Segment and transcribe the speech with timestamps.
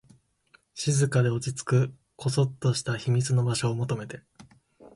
[0.73, 4.23] 静かで、落ち着く、こそっとした秘密の場所を求めて